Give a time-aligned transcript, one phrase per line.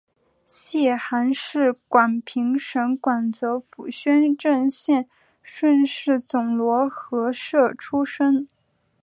[0.47, 5.07] 谢涵是广平省广泽府宣政县
[5.43, 8.47] 顺示总罗河社出生。